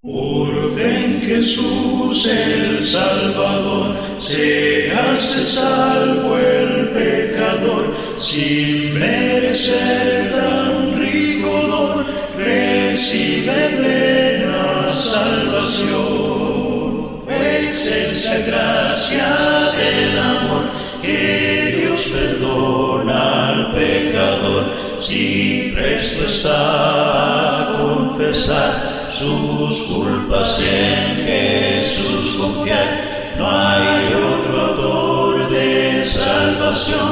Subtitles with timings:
[0.00, 11.50] Por fe en Jesús el Salvador, se hace salvo el pecador, sin merecer tan rico
[11.66, 12.06] don,
[12.36, 15.88] recibe plena salvación.
[17.28, 20.70] Excelsa gracia del amor,
[21.02, 33.34] que Dios perdona al pecador, si presto está a confesar sus culpas en Jesús confiar.
[33.36, 37.08] No hay otro autor de salvación,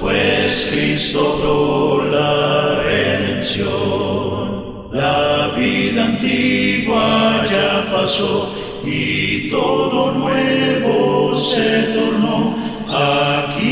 [0.00, 3.68] pues Cristo por la redención.
[4.90, 8.50] La vida antigua ya pasó
[8.84, 12.56] y todo nuevo se tornó.
[12.88, 13.69] Aquí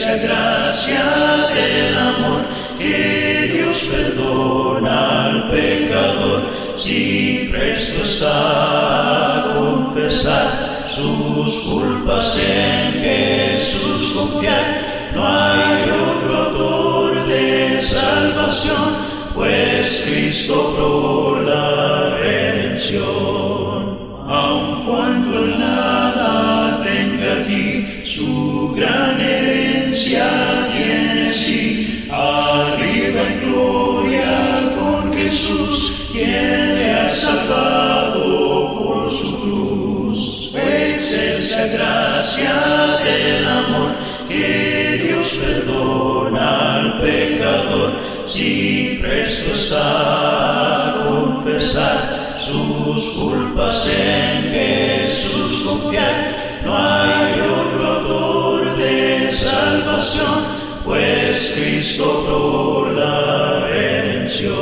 [0.00, 2.44] gracia del amor
[2.78, 15.10] que Dios perdona al pecador si presto está a confesar sus culpas en Jesús confiar.
[15.14, 18.96] No hay otro autor de salvación,
[19.34, 23.51] pues Cristo por la redención.
[42.42, 43.94] Gracia amor
[44.28, 47.92] que Dios perdona al pecador,
[48.26, 56.60] si presto está a confesar sus culpas en Jesús confiar.
[56.64, 57.32] No hay
[60.84, 64.52] pues Cristo por la redención.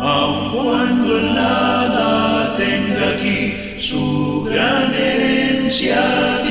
[0.00, 6.41] Aun cuando el nada tenga aquí su gran herencia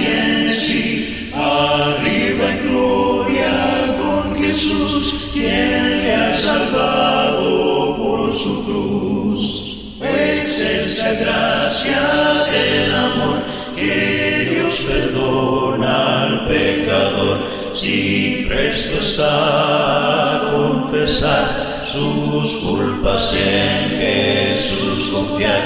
[11.82, 13.42] gracia del amor
[13.76, 25.62] que Dios perdona al pecador si presto está a confesar sus culpas en Jesús confiar.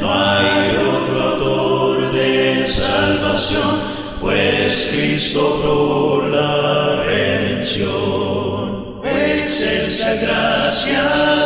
[0.00, 3.80] No hay otro autor de salvación,
[4.20, 7.90] pues Cristo por la redención.
[9.04, 11.39] Excelsa gracia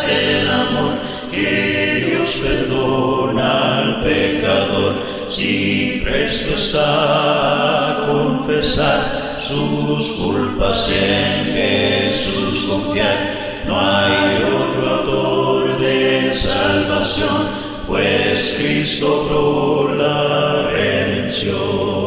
[5.34, 13.62] si presto está a confesar sus culpas y en Jesús confiar.
[13.66, 17.48] No hay otro autor de salvación,
[17.88, 22.03] pues Cristo por la redención.